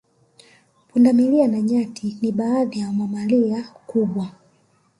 Punda 0.89 1.13
milia 1.13 1.47
na 1.47 1.61
nyati 1.61 2.17
ni 2.21 2.31
baadhi 2.31 2.79
ya 2.79 2.91
mamalia 2.91 3.63
kubwa 3.87 4.29